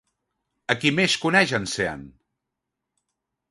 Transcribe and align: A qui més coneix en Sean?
A 0.73 0.75
qui 0.83 0.91
més 1.01 1.17
coneix 1.27 1.53
en 1.59 1.69
Sean? 1.75 2.03